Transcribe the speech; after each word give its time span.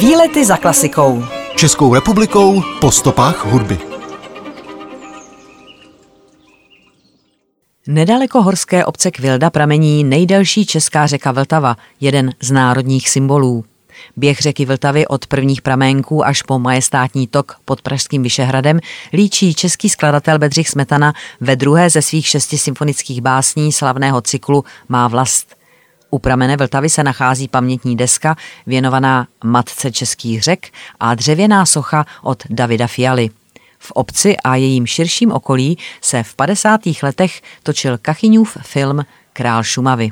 Výlety 0.00 0.44
za 0.44 0.56
klasikou. 0.56 1.24
Českou 1.56 1.94
republikou 1.94 2.62
po 2.80 2.90
stopách 2.90 3.44
hudby. 3.44 3.78
Nedaleko 7.86 8.42
horské 8.42 8.84
obce 8.84 9.10
Kvilda 9.10 9.50
pramení 9.50 10.04
nejdelší 10.04 10.66
česká 10.66 11.06
řeka 11.06 11.32
Vltava, 11.32 11.76
jeden 12.00 12.32
z 12.40 12.50
národních 12.50 13.08
symbolů. 13.08 13.64
Běh 14.16 14.38
řeky 14.38 14.64
Vltavy 14.64 15.06
od 15.06 15.26
prvních 15.26 15.62
pramenků 15.62 16.26
až 16.26 16.42
po 16.42 16.58
majestátní 16.58 17.26
tok 17.26 17.56
pod 17.64 17.82
Pražským 17.82 18.22
Vyšehradem 18.22 18.80
líčí 19.12 19.54
český 19.54 19.88
skladatel 19.88 20.38
Bedřich 20.38 20.68
Smetana 20.68 21.12
ve 21.40 21.56
druhé 21.56 21.90
ze 21.90 22.02
svých 22.02 22.26
šesti 22.26 22.58
symfonických 22.58 23.20
básní 23.20 23.72
slavného 23.72 24.20
cyklu 24.20 24.64
Má 24.88 25.08
vlast. 25.08 25.59
U 26.10 26.18
pramene 26.18 26.56
Vltavy 26.56 26.90
se 26.90 27.04
nachází 27.04 27.48
pamětní 27.48 27.96
deska 27.96 28.36
věnovaná 28.66 29.26
matce 29.44 29.92
českých 29.92 30.42
řek 30.42 30.72
a 31.00 31.14
dřevěná 31.14 31.66
socha 31.66 32.06
od 32.22 32.42
Davida 32.50 32.86
Fialy. 32.86 33.30
V 33.78 33.92
obci 33.92 34.36
a 34.36 34.56
jejím 34.56 34.86
širším 34.86 35.32
okolí 35.32 35.78
se 36.00 36.22
v 36.22 36.34
50. 36.34 36.80
letech 37.02 37.42
točil 37.62 37.98
Kachyňův 37.98 38.56
film 38.62 39.04
Král 39.32 39.62
Šumavy. 39.62 40.10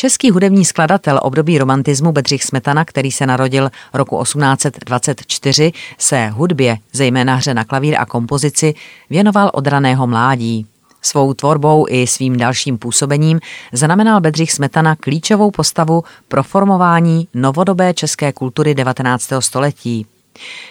Český 0.00 0.30
hudební 0.30 0.64
skladatel 0.64 1.20
období 1.22 1.58
romantismu 1.58 2.12
Bedřich 2.12 2.44
Smetana, 2.44 2.84
který 2.84 3.12
se 3.12 3.26
narodil 3.26 3.70
roku 3.94 4.22
1824, 4.22 5.72
se 5.98 6.28
hudbě, 6.28 6.78
zejména 6.92 7.34
hře 7.34 7.54
na 7.54 7.64
klavír 7.64 7.94
a 7.98 8.06
kompozici, 8.06 8.74
věnoval 9.10 9.50
od 9.54 9.66
raného 9.66 10.06
mládí. 10.06 10.66
Svou 11.02 11.34
tvorbou 11.34 11.86
i 11.88 12.06
svým 12.06 12.36
dalším 12.36 12.78
působením 12.78 13.40
znamenal 13.72 14.20
Bedřich 14.20 14.52
Smetana 14.52 14.96
klíčovou 14.96 15.50
postavu 15.50 16.04
pro 16.28 16.42
formování 16.42 17.28
novodobé 17.34 17.94
české 17.94 18.32
kultury 18.32 18.74
19. 18.74 19.28
století. 19.38 20.06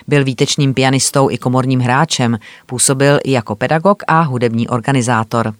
Byl 0.08 0.24
výtečným 0.24 0.74
pianistou 0.74 1.30
i 1.30 1.38
komorním 1.38 1.80
hráčem, 1.80 2.40
působil 2.66 3.20
i 3.24 3.32
jako 3.32 3.56
pedagog 3.56 4.04
a 4.08 4.22
hudební 4.22 4.68
organizátor. 4.68 5.54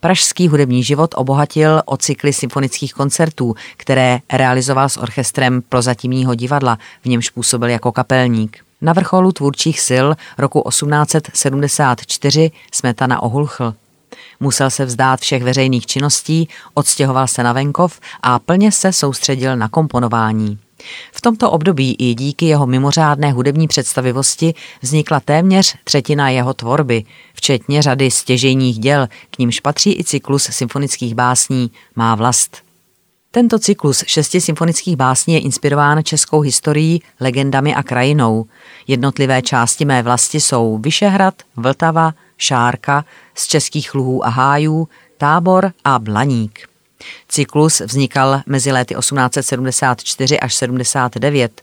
Pražský 0.00 0.48
hudební 0.48 0.82
život 0.82 1.14
obohatil 1.16 1.82
o 1.84 1.96
cykly 1.96 2.32
symfonických 2.32 2.94
koncertů, 2.94 3.54
které 3.76 4.18
realizoval 4.32 4.88
s 4.88 4.96
orchestrem 4.96 5.62
prozatímního 5.62 6.34
divadla, 6.34 6.78
v 7.02 7.06
němž 7.06 7.30
působil 7.30 7.68
jako 7.68 7.92
kapelník. 7.92 8.58
Na 8.80 8.92
vrcholu 8.92 9.32
tvůrčích 9.32 9.80
sil 9.88 10.06
roku 10.38 10.62
1874 10.68 12.50
Smetana 12.72 13.22
ohulchl. 13.22 13.74
Musel 14.40 14.70
se 14.70 14.84
vzdát 14.84 15.20
všech 15.20 15.42
veřejných 15.42 15.86
činností, 15.86 16.48
odstěhoval 16.74 17.26
se 17.26 17.42
na 17.42 17.52
venkov 17.52 18.00
a 18.22 18.38
plně 18.38 18.72
se 18.72 18.92
soustředil 18.92 19.56
na 19.56 19.68
komponování. 19.68 20.58
V 21.12 21.20
tomto 21.20 21.50
období 21.50 21.96
i 21.98 22.14
díky 22.14 22.46
jeho 22.46 22.66
mimořádné 22.66 23.32
hudební 23.32 23.68
představivosti 23.68 24.54
vznikla 24.82 25.20
téměř 25.20 25.74
třetina 25.84 26.30
jeho 26.30 26.54
tvorby, 26.54 27.04
včetně 27.34 27.82
řady 27.82 28.10
stěžejních 28.10 28.78
děl, 28.78 29.06
k 29.30 29.38
nímž 29.38 29.60
patří 29.60 29.98
i 30.00 30.04
cyklus 30.04 30.48
symfonických 30.50 31.14
básní 31.14 31.70
Má 31.96 32.14
vlast. 32.14 32.56
Tento 33.30 33.58
cyklus 33.58 34.04
šesti 34.06 34.40
symfonických 34.40 34.96
básní 34.96 35.34
je 35.34 35.40
inspirován 35.40 36.04
českou 36.04 36.40
historií, 36.40 37.02
legendami 37.20 37.74
a 37.74 37.82
krajinou. 37.82 38.46
Jednotlivé 38.86 39.42
části 39.42 39.84
mé 39.84 40.02
vlasti 40.02 40.40
jsou 40.40 40.78
Vyšehrad, 40.78 41.34
Vltava, 41.56 42.14
Šárka, 42.36 43.04
z 43.34 43.46
českých 43.46 43.94
luhů 43.94 44.26
a 44.26 44.28
hájů, 44.28 44.88
Tábor 45.18 45.72
a 45.84 45.98
Blaník. 45.98 46.75
Cyklus 47.28 47.80
vznikal 47.80 48.40
mezi 48.46 48.72
léty 48.72 48.94
1874 48.94 50.40
až 50.40 50.54
79. 50.54 51.62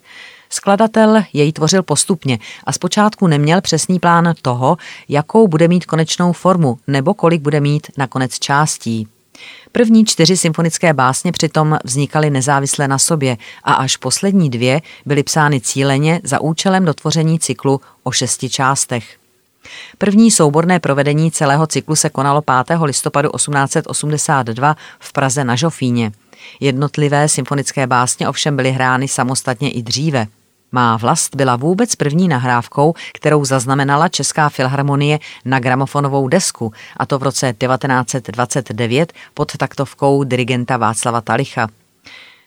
Skladatel 0.50 1.24
jej 1.34 1.52
tvořil 1.52 1.84
postupně 1.84 2.40
a 2.64 2.72
zpočátku 2.72 3.28
neměl 3.28 3.62
přesný 3.62 4.00
plán 4.00 4.34
toho, 4.42 4.78
jakou 5.10 5.48
bude 5.48 5.68
mít 5.68 5.86
konečnou 5.86 6.34
formu 6.34 6.78
nebo 6.88 7.14
kolik 7.14 7.42
bude 7.42 7.60
mít 7.60 7.88
nakonec 7.98 8.40
částí. 8.40 9.08
První 9.72 10.06
čtyři 10.06 10.38
symfonické 10.38 10.94
básně 10.94 11.32
přitom 11.32 11.78
vznikaly 11.84 12.30
nezávisle 12.30 12.88
na 12.88 13.00
sobě 13.00 13.38
a 13.64 13.74
až 13.74 13.98
poslední 13.98 14.50
dvě 14.50 14.82
byly 15.06 15.24
psány 15.24 15.62
cíleně 15.62 16.22
za 16.24 16.42
účelem 16.42 16.86
dotvoření 16.86 17.40
cyklu 17.40 17.82
o 18.04 18.12
šesti 18.12 18.50
částech. 18.50 19.23
První 19.98 20.32
souborné 20.32 20.80
provedení 20.80 21.32
celého 21.32 21.68
cyklu 21.68 21.96
se 21.96 22.10
konalo 22.10 22.42
5. 22.42 22.80
listopadu 22.84 23.30
1882 23.30 24.76
v 25.00 25.14
Praze 25.14 25.44
na 25.44 25.56
Žofíně. 25.56 26.12
Jednotlivé 26.60 27.30
symfonické 27.30 27.88
básně 27.88 28.30
ovšem 28.30 28.56
byly 28.56 28.72
hrány 28.72 29.08
samostatně 29.08 29.72
i 29.72 29.84
dříve. 29.84 30.28
Má 30.72 30.98
vlast 30.98 31.36
byla 31.36 31.56
vůbec 31.56 31.96
první 31.96 32.28
nahrávkou, 32.28 32.94
kterou 33.14 33.46
zaznamenala 33.46 34.10
Česká 34.10 34.50
filharmonie 34.50 35.20
na 35.46 35.60
gramofonovou 35.60 36.28
desku, 36.28 36.74
a 36.98 37.06
to 37.06 37.20
v 37.20 37.24
roce 37.24 37.54
1929 37.54 39.14
pod 39.34 39.58
taktovkou 39.58 40.24
dirigenta 40.24 40.78
Václava 40.78 41.22
Talicha. 41.22 41.68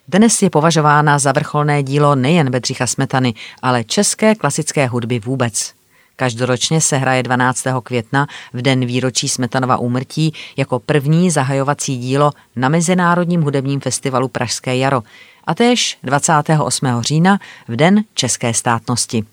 Dnes 0.09 0.43
je 0.43 0.50
považována 0.50 1.19
za 1.19 1.33
vrcholné 1.33 1.83
dílo 1.83 2.15
nejen 2.15 2.50
Bedřicha 2.50 2.87
Smetany, 2.87 3.34
ale 3.62 3.84
české 3.84 4.34
klasické 4.34 4.87
hudby 4.87 5.19
vůbec. 5.19 5.75
Každoročně 6.16 6.81
se 6.81 6.97
hraje 6.97 7.22
12. 7.22 7.65
května 7.82 8.27
v 8.53 8.62
den 8.62 8.87
výročí 8.87 9.28
Smetanova 9.28 9.77
úmrtí 9.77 10.32
jako 10.56 10.78
první 10.78 11.31
zahajovací 11.31 11.99
dílo 11.99 12.32
na 12.56 12.69
Mezinárodním 12.69 13.43
hudebním 13.43 13.81
festivalu 13.81 14.28
Pražské 14.28 14.77
jaro 14.77 15.03
a 15.44 15.54
též 15.54 15.99
28. 16.03 16.87
října 17.00 17.38
v 17.69 17.77
den 17.77 18.04
české 18.15 18.54
státnosti. 18.54 19.25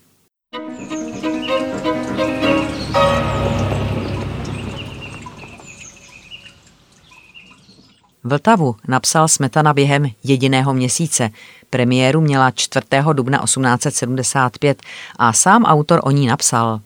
Vltavu 8.26 8.76
napsal 8.88 9.28
Smetana 9.28 9.72
během 9.72 10.10
jediného 10.24 10.74
měsíce. 10.74 11.30
Premiéru 11.70 12.20
měla 12.20 12.50
4. 12.50 12.86
dubna 13.12 13.38
1875 13.44 14.82
a 15.16 15.32
sám 15.32 15.64
autor 15.64 16.00
o 16.02 16.10
ní 16.10 16.26
napsal. 16.26 16.80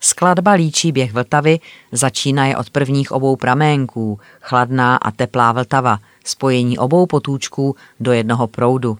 Skladba 0.00 0.52
líčí 0.52 0.92
běh 0.92 1.12
Vltavy, 1.12 1.60
začínaje 1.92 2.56
od 2.56 2.70
prvních 2.70 3.12
obou 3.12 3.36
praménků, 3.36 4.20
chladná 4.40 4.96
a 4.96 5.10
teplá 5.10 5.52
Vltava, 5.52 5.98
spojení 6.24 6.78
obou 6.78 7.06
potůčků 7.06 7.76
do 8.00 8.12
jednoho 8.12 8.46
proudu. 8.46 8.98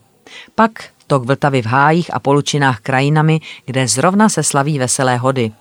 Pak 0.55 0.85
tok 1.07 1.25
Vltavy 1.25 1.63
v 1.63 1.67
hájích 1.67 2.15
a 2.15 2.19
polučinách 2.19 2.81
krajinami, 2.81 3.41
kde 3.67 3.89
zrovna 3.89 4.29
se 4.29 4.43
slaví 4.43 4.79
veselé 4.79 5.17
hody. 5.17 5.53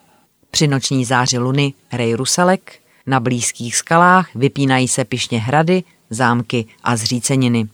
Při 0.51 0.67
noční 0.67 1.05
záři 1.05 1.37
luny 1.37 1.73
hrej 1.89 2.13
ruselek, 2.13 2.79
na 3.05 3.19
blízkých 3.19 3.75
skalách 3.75 4.35
vypínají 4.35 4.87
se 4.87 5.05
pišně 5.05 5.39
hrady, 5.39 5.83
zámky 6.11 6.65
a 6.83 6.95
zříceniny. 6.95 7.67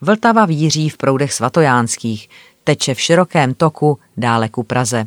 Vltava 0.00 0.46
víří 0.46 0.88
v 0.88 0.96
proudech 0.96 1.32
svatojánských, 1.32 2.28
teče 2.64 2.94
v 2.94 3.00
širokém 3.00 3.54
toku 3.54 3.98
dále 4.16 4.48
ku 4.48 4.62
Praze. 4.62 5.06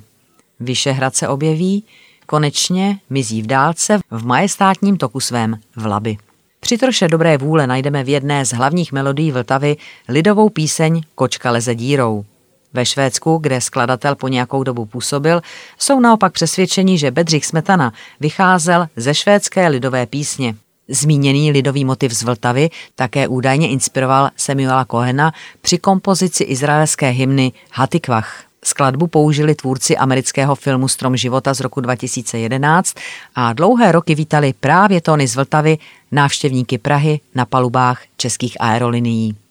Vyšehrad 0.59 1.15
se 1.15 1.27
objeví, 1.27 1.83
konečně 2.25 2.99
mizí 3.09 3.41
v 3.41 3.47
dálce 3.47 3.99
v 4.11 4.25
majestátním 4.25 4.97
toku 4.97 5.19
svém 5.19 5.59
v 5.75 5.85
Laby. 5.85 6.17
Při 6.59 6.77
troše 6.77 7.07
dobré 7.07 7.37
vůle 7.37 7.67
najdeme 7.67 8.03
v 8.03 8.09
jedné 8.09 8.45
z 8.45 8.53
hlavních 8.53 8.91
melodií 8.91 9.31
Vltavy 9.31 9.77
lidovou 10.09 10.49
píseň 10.49 11.01
Kočka 11.15 11.51
leze 11.51 11.75
dírou. 11.75 12.25
Ve 12.73 12.85
Švédsku, 12.85 13.37
kde 13.37 13.61
skladatel 13.61 14.15
po 14.15 14.27
nějakou 14.27 14.63
dobu 14.63 14.85
působil, 14.85 15.41
jsou 15.79 15.99
naopak 15.99 16.33
přesvědčeni, 16.33 16.97
že 16.97 17.11
Bedřich 17.11 17.45
Smetana 17.45 17.93
vycházel 18.19 18.87
ze 18.95 19.13
švédské 19.13 19.67
lidové 19.67 20.05
písně. 20.05 20.55
Zmíněný 20.87 21.51
lidový 21.51 21.85
motiv 21.85 22.11
z 22.11 22.23
Vltavy 22.23 22.69
také 22.95 23.27
údajně 23.27 23.69
inspiroval 23.69 24.29
Samuela 24.35 24.85
Kohena 24.85 25.33
při 25.61 25.77
kompozici 25.77 26.43
izraelské 26.43 27.09
hymny 27.09 27.51
Hatikvach. 27.71 28.43
Skladbu 28.63 29.07
použili 29.07 29.55
tvůrci 29.55 29.97
amerického 29.97 30.55
filmu 30.55 30.87
Strom 30.87 31.17
života 31.17 31.53
z 31.53 31.59
roku 31.59 31.81
2011 31.81 32.95
a 33.35 33.53
dlouhé 33.53 33.91
roky 33.91 34.15
vítali 34.15 34.53
právě 34.59 35.01
tóny 35.01 35.27
z 35.27 35.35
Vltavy 35.35 35.77
návštěvníky 36.11 36.77
Prahy 36.77 37.19
na 37.35 37.45
palubách 37.45 38.01
českých 38.17 38.61
aerolinií. 38.61 39.42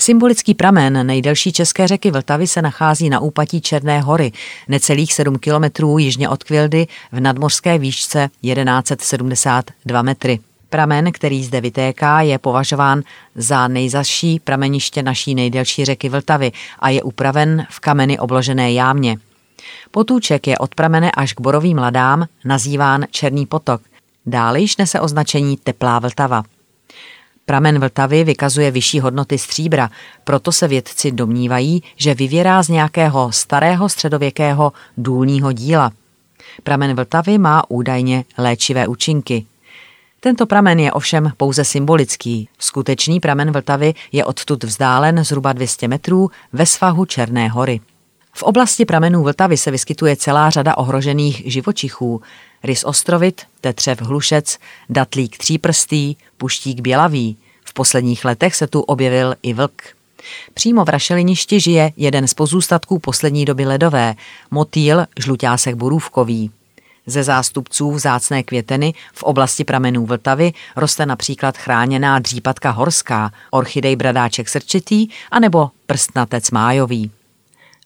Symbolický 0.00 0.54
pramen 0.54 1.06
nejdelší 1.06 1.52
české 1.52 1.88
řeky 1.88 2.10
Vltavy 2.10 2.46
se 2.46 2.62
nachází 2.62 3.10
na 3.10 3.20
úpatí 3.20 3.60
Černé 3.60 4.00
hory, 4.00 4.32
necelých 4.68 5.14
7 5.14 5.38
kilometrů 5.38 5.98
jižně 5.98 6.28
od 6.28 6.44
Kvildy 6.44 6.86
v 7.12 7.20
nadmořské 7.20 7.78
výšce 7.78 8.28
1172 8.40 10.02
metry. 10.02 10.38
Pramen, 10.70 11.12
který 11.12 11.44
zde 11.44 11.60
vytéká, 11.60 12.20
je 12.20 12.38
považován 12.38 13.02
za 13.34 13.68
nejzaší 13.68 14.40
prameniště 14.40 15.02
naší 15.02 15.34
nejdelší 15.34 15.84
řeky 15.84 16.08
Vltavy 16.08 16.52
a 16.78 16.88
je 16.88 17.02
upraven 17.02 17.66
v 17.70 17.80
kameny 17.80 18.18
obložené 18.18 18.72
jámě. 18.72 19.18
Potůček 19.90 20.46
je 20.46 20.58
od 20.58 20.74
pramene 20.74 21.10
až 21.10 21.32
k 21.32 21.40
borovým 21.40 21.78
ladám 21.78 22.26
nazýván 22.44 23.04
Černý 23.10 23.46
potok. 23.46 23.82
Dále 24.26 24.60
již 24.60 24.76
nese 24.76 25.00
označení 25.00 25.56
Teplá 25.56 25.98
Vltava. 25.98 26.42
Pramen 27.50 27.78
Vltavy 27.78 28.24
vykazuje 28.24 28.70
vyšší 28.70 29.00
hodnoty 29.00 29.38
stříbra, 29.38 29.90
proto 30.24 30.52
se 30.52 30.68
vědci 30.68 31.12
domnívají, 31.12 31.82
že 31.96 32.14
vyvěrá 32.14 32.62
z 32.62 32.68
nějakého 32.68 33.32
starého 33.32 33.88
středověkého 33.88 34.72
důlního 34.96 35.52
díla. 35.52 35.92
Pramen 36.62 36.96
Vltavy 36.96 37.38
má 37.38 37.62
údajně 37.68 38.24
léčivé 38.38 38.86
účinky. 38.86 39.46
Tento 40.20 40.46
pramen 40.46 40.78
je 40.78 40.92
ovšem 40.92 41.32
pouze 41.36 41.64
symbolický. 41.64 42.48
Skutečný 42.58 43.20
pramen 43.20 43.52
Vltavy 43.52 43.94
je 44.12 44.24
odtud 44.24 44.64
vzdálen 44.64 45.24
zhruba 45.24 45.52
200 45.52 45.88
metrů 45.88 46.30
ve 46.52 46.66
svahu 46.66 47.04
Černé 47.04 47.48
hory. 47.48 47.80
V 48.32 48.42
oblasti 48.42 48.84
pramenů 48.84 49.22
Vltavy 49.22 49.56
se 49.56 49.70
vyskytuje 49.70 50.16
celá 50.16 50.50
řada 50.50 50.76
ohrožených 50.76 51.42
živočichů. 51.46 52.22
Rys 52.62 52.84
ostrovit, 52.84 53.42
tetřev 53.60 54.02
hlušec, 54.02 54.58
datlík 54.88 55.38
tříprstý, 55.38 56.16
puštík 56.36 56.80
bělavý. 56.80 57.36
V 57.64 57.72
posledních 57.72 58.24
letech 58.24 58.54
se 58.54 58.66
tu 58.66 58.80
objevil 58.80 59.34
i 59.42 59.52
vlk. 59.52 59.82
Přímo 60.54 60.84
v 60.84 60.88
rašeliništi 60.88 61.60
žije 61.60 61.92
jeden 61.96 62.28
z 62.28 62.34
pozůstatků 62.34 62.98
poslední 62.98 63.44
doby 63.44 63.66
ledové, 63.66 64.14
motýl 64.50 65.06
žluťásek 65.18 65.74
borůvkový. 65.74 66.50
Ze 67.06 67.22
zástupců 67.22 67.90
vzácné 67.90 68.42
květeny 68.42 68.94
v 69.12 69.22
oblasti 69.22 69.64
pramenů 69.64 70.06
Vltavy 70.06 70.52
roste 70.76 71.06
například 71.06 71.58
chráněná 71.58 72.18
dřípatka 72.18 72.70
horská, 72.70 73.32
orchidej 73.50 73.96
bradáček 73.96 74.48
srčitý 74.48 75.08
anebo 75.30 75.70
prstnatec 75.86 76.50
májový. 76.50 77.10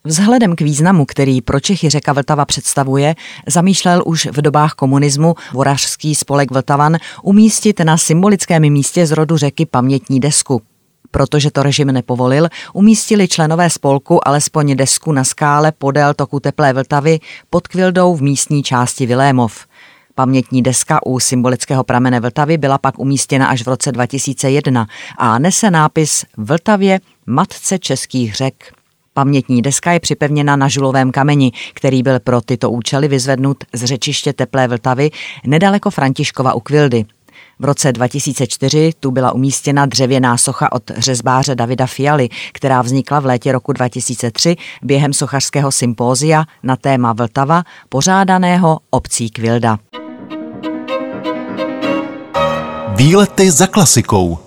Vzhledem 0.06 0.56
k 0.56 0.60
významu, 0.60 1.04
který 1.04 1.40
pro 1.40 1.60
Čechy 1.60 1.90
řeka 1.90 2.12
Vltava 2.12 2.44
představuje, 2.44 3.14
zamýšlel 3.46 4.02
už 4.06 4.26
v 4.26 4.42
dobách 4.42 4.72
komunismu 4.72 5.34
vorařský 5.52 6.14
spolek 6.14 6.50
Vltavan 6.50 6.96
umístit 7.22 7.80
na 7.80 7.98
symbolickém 7.98 8.62
místě 8.62 9.06
z 9.06 9.12
rodu 9.12 9.36
řeky 9.36 9.66
pamětní 9.66 10.20
desku. 10.20 10.62
Protože 11.10 11.50
to 11.50 11.62
režim 11.62 11.88
nepovolil, 11.88 12.48
umístili 12.72 13.28
členové 13.28 13.70
spolku 13.70 14.28
alespoň 14.28 14.76
desku 14.76 15.12
na 15.12 15.24
skále 15.24 15.72
podél 15.72 16.14
toku 16.14 16.40
Teplé 16.40 16.72
Vltavy 16.72 17.20
pod 17.50 17.68
kvildou 17.68 18.16
v 18.16 18.22
místní 18.22 18.62
části 18.62 19.06
Vilémov. 19.06 19.66
Pamětní 20.14 20.62
deska 20.62 21.06
u 21.06 21.20
symbolického 21.20 21.84
pramene 21.84 22.20
Vltavy 22.20 22.58
byla 22.58 22.78
pak 22.78 22.98
umístěna 22.98 23.46
až 23.46 23.62
v 23.62 23.68
roce 23.68 23.92
2001 23.92 24.86
a 25.18 25.38
nese 25.38 25.70
nápis 25.70 26.24
Vltavě 26.36 27.00
matce 27.26 27.78
českých 27.78 28.34
řek. 28.34 28.83
Pamětní 29.14 29.62
deska 29.62 29.92
je 29.92 30.00
připevněna 30.00 30.56
na 30.56 30.68
žulovém 30.68 31.10
kameni, 31.10 31.52
který 31.74 32.02
byl 32.02 32.20
pro 32.20 32.40
tyto 32.40 32.70
účely 32.70 33.08
vyzvednut 33.08 33.64
z 33.72 33.84
řečiště 33.84 34.32
Teplé 34.32 34.68
Vltavy 34.68 35.10
nedaleko 35.46 35.90
Františkova 35.90 36.54
u 36.54 36.60
Kvildy. 36.60 37.04
V 37.58 37.64
roce 37.64 37.92
2004 37.92 38.92
tu 39.00 39.10
byla 39.10 39.32
umístěna 39.32 39.86
dřevěná 39.86 40.38
socha 40.38 40.72
od 40.72 40.82
řezbáře 40.96 41.54
Davida 41.54 41.86
Fialy, 41.86 42.28
která 42.52 42.82
vznikla 42.82 43.20
v 43.20 43.26
létě 43.26 43.52
roku 43.52 43.72
2003 43.72 44.56
během 44.82 45.12
sochařského 45.12 45.72
sympózia 45.72 46.44
na 46.62 46.76
téma 46.76 47.12
Vltava, 47.12 47.62
pořádaného 47.88 48.78
obcí 48.90 49.30
Kvilda. 49.30 49.78
Výlety 52.96 53.50
za 53.50 53.66
klasikou. 53.66 54.43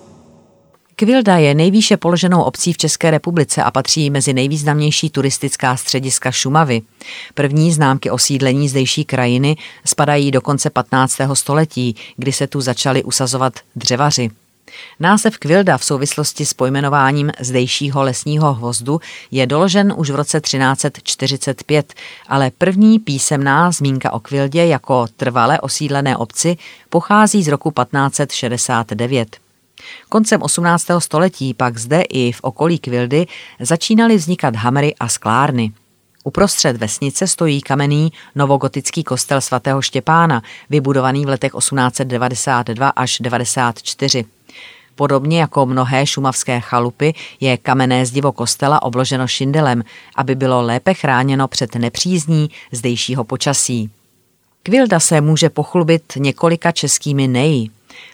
Kvilda 0.98 1.36
je 1.36 1.54
nejvýše 1.54 1.96
položenou 1.96 2.42
obcí 2.42 2.72
v 2.72 2.76
České 2.76 3.10
republice 3.10 3.62
a 3.62 3.70
patří 3.70 4.10
mezi 4.10 4.32
nejvýznamnější 4.32 5.10
turistická 5.10 5.76
střediska 5.76 6.30
Šumavy. 6.30 6.82
První 7.34 7.72
známky 7.72 8.10
osídlení 8.10 8.68
zdejší 8.68 9.04
krajiny 9.04 9.56
spadají 9.84 10.30
do 10.30 10.40
konce 10.40 10.70
15. 10.70 11.16
století, 11.34 11.96
kdy 12.16 12.32
se 12.32 12.46
tu 12.46 12.60
začali 12.60 13.04
usazovat 13.04 13.52
dřevaři. 13.76 14.30
Název 15.00 15.38
Kvilda 15.38 15.78
v 15.78 15.84
souvislosti 15.84 16.46
s 16.46 16.54
pojmenováním 16.54 17.32
zdejšího 17.40 18.02
lesního 18.02 18.54
hvozdu 18.54 19.00
je 19.30 19.46
doložen 19.46 19.94
už 19.96 20.10
v 20.10 20.14
roce 20.14 20.40
1345, 20.40 21.94
ale 22.28 22.50
první 22.58 22.98
písemná 22.98 23.70
zmínka 23.70 24.12
o 24.12 24.20
Kvildě 24.20 24.66
jako 24.66 25.06
trvale 25.16 25.60
osídlené 25.60 26.16
obci 26.16 26.56
pochází 26.90 27.42
z 27.42 27.48
roku 27.48 27.70
1569. 27.70 29.47
Koncem 30.08 30.42
18. 30.42 30.86
století 30.98 31.54
pak 31.54 31.78
zde 31.78 32.02
i 32.02 32.32
v 32.32 32.40
okolí 32.42 32.78
Kvildy 32.78 33.26
začínaly 33.60 34.16
vznikat 34.16 34.56
hamry 34.56 34.94
a 35.00 35.08
sklárny. 35.08 35.72
Uprostřed 36.24 36.76
vesnice 36.76 37.26
stojí 37.26 37.60
kamenný 37.60 38.12
novogotický 38.34 39.04
kostel 39.04 39.40
svatého 39.40 39.82
Štěpána, 39.82 40.42
vybudovaný 40.70 41.26
v 41.26 41.28
letech 41.28 41.52
1892 41.58 42.88
až 42.88 43.18
94. 43.20 44.24
Podobně 44.94 45.40
jako 45.40 45.66
mnohé 45.66 46.06
šumavské 46.06 46.60
chalupy 46.60 47.14
je 47.40 47.56
kamenné 47.56 48.06
zdivo 48.06 48.32
kostela 48.32 48.82
obloženo 48.82 49.26
šindelem, 49.26 49.84
aby 50.16 50.34
bylo 50.34 50.62
lépe 50.62 50.94
chráněno 50.94 51.48
před 51.48 51.74
nepřízní 51.74 52.50
zdejšího 52.72 53.24
počasí. 53.24 53.90
Kvilda 54.62 55.00
se 55.00 55.20
může 55.20 55.50
pochlubit 55.50 56.02
několika 56.16 56.72
českými 56.72 57.28
neji. 57.28 57.68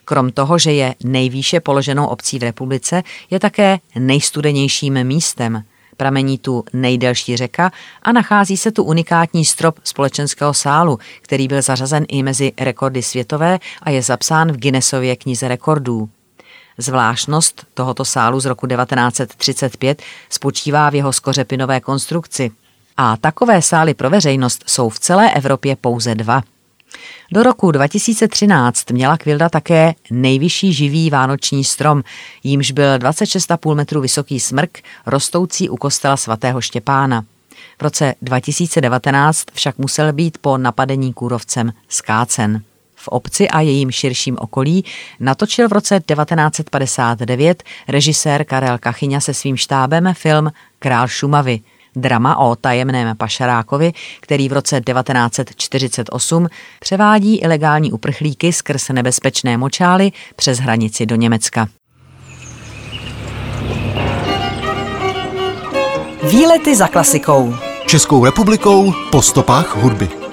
Krom 0.05 0.33
toho, 0.33 0.59
že 0.59 0.73
je 0.73 0.95
nejvýše 1.05 1.61
položenou 1.61 2.07
obcí 2.07 2.39
v 2.39 2.43
republice, 2.43 3.03
je 3.31 3.41
také 3.41 3.79
nejstudenějším 3.99 5.05
místem. 5.05 5.65
Pramení 5.97 6.39
tu 6.39 6.65
nejdelší 6.73 7.37
řeka 7.37 7.71
a 8.03 8.13
nachází 8.13 8.57
se 8.57 8.73
tu 8.73 8.85
unikátní 8.85 9.45
strop 9.45 9.79
společenského 9.85 10.55
sálu, 10.55 10.99
který 11.23 11.49
byl 11.49 11.63
zařazen 11.63 12.05
i 12.09 12.23
mezi 12.23 12.53
rekordy 12.61 13.03
světové 13.03 13.59
a 13.83 13.91
je 13.91 14.03
zapsán 14.03 14.53
v 14.53 14.57
Guinnessově 14.57 15.17
knize 15.17 15.49
rekordů. 15.49 16.09
Zvláštnost 16.79 17.67
tohoto 17.75 18.05
sálu 18.05 18.41
z 18.41 18.45
roku 18.45 18.67
1935 18.67 20.03
spočívá 20.31 20.91
v 20.91 20.95
jeho 20.95 21.13
skořepinové 21.13 21.81
konstrukci. 21.81 22.51
A 22.97 23.17
takové 23.17 23.63
sály 23.63 23.95
pro 23.95 24.11
veřejnost 24.11 24.65
jsou 24.67 24.89
v 24.89 24.99
celé 24.99 25.33
Evropě 25.33 25.77
pouze 25.77 26.15
dva– 26.15 26.43
do 27.33 27.43
roku 27.43 27.71
2013 27.71 28.91
měla 28.91 29.17
Kvilda 29.17 29.49
také 29.49 29.95
nejvyšší 30.11 30.73
živý 30.73 31.11
vánoční 31.11 31.65
strom, 31.65 32.03
jímž 32.45 32.71
byl 32.71 32.99
26,5 32.99 33.75
metru 33.75 34.01
vysoký 34.01 34.41
smrk, 34.41 34.79
rostoucí 35.07 35.69
u 35.69 35.77
kostela 35.77 36.17
svatého 36.17 36.61
Štěpána. 36.61 37.25
V 37.79 37.83
roce 37.83 38.15
2019 38.23 39.45
však 39.53 39.79
musel 39.79 40.13
být 40.13 40.39
po 40.39 40.59
napadení 40.59 41.13
kůrovcem 41.13 41.73
skácen. 41.89 42.63
V 42.95 43.09
obci 43.09 43.49
a 43.49 43.61
jejím 43.61 43.91
širším 43.91 44.37
okolí 44.41 44.85
natočil 45.21 45.69
v 45.69 45.73
roce 45.73 46.01
1959 46.01 47.63
režisér 47.89 48.45
Karel 48.45 48.79
Kachyňa 48.79 49.21
se 49.21 49.35
svým 49.35 49.57
štábem 49.57 50.15
film 50.15 50.53
Král 50.79 51.09
Šumavy– 51.09 51.61
drama 51.97 52.37
o 52.37 52.57
tajemném 52.57 53.17
pašarákovi, 53.17 53.93
který 54.21 54.49
v 54.49 54.53
roce 54.53 54.81
1948 54.81 56.49
převádí 56.81 57.37
ilegální 57.37 57.93
uprchlíky 57.93 58.53
skrz 58.53 58.89
nebezpečné 58.89 59.57
močály 59.57 60.13
přes 60.37 60.59
hranici 60.59 61.07
do 61.07 61.17
Německa. 61.17 61.69
Výlety 66.31 66.77
za 66.77 66.89
klasikou. 66.89 67.55
Českou 67.87 68.25
republikou 68.25 68.93
po 69.11 69.23
stopách 69.23 69.77
hudby. 69.77 70.24